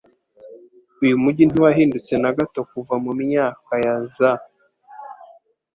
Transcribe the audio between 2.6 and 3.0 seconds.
kuva